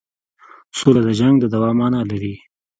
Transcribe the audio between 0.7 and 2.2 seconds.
سوله د جنګ د دوام معنی